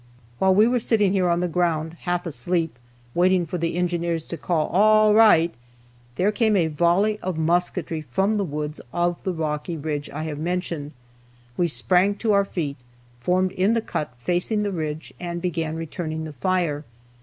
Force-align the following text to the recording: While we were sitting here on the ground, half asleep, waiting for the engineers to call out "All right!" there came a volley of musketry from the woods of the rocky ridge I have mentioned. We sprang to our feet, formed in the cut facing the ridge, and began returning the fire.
While 0.39 0.55
we 0.55 0.65
were 0.65 0.79
sitting 0.79 1.11
here 1.13 1.29
on 1.29 1.41
the 1.41 1.47
ground, 1.47 1.93
half 2.09 2.25
asleep, 2.25 2.79
waiting 3.13 3.45
for 3.45 3.59
the 3.59 3.75
engineers 3.75 4.27
to 4.29 4.35
call 4.35 4.63
out 4.69 4.69
"All 4.71 5.13
right!" 5.13 5.53
there 6.15 6.31
came 6.31 6.55
a 6.55 6.65
volley 6.69 7.19
of 7.19 7.37
musketry 7.37 8.01
from 8.09 8.33
the 8.33 8.43
woods 8.43 8.81
of 8.91 9.17
the 9.23 9.31
rocky 9.31 9.77
ridge 9.77 10.09
I 10.09 10.23
have 10.23 10.39
mentioned. 10.39 10.93
We 11.55 11.67
sprang 11.67 12.15
to 12.15 12.33
our 12.33 12.45
feet, 12.45 12.77
formed 13.19 13.51
in 13.51 13.73
the 13.73 13.79
cut 13.81 14.11
facing 14.17 14.63
the 14.63 14.71
ridge, 14.71 15.13
and 15.19 15.39
began 15.39 15.75
returning 15.75 16.23
the 16.23 16.33
fire. 16.33 16.83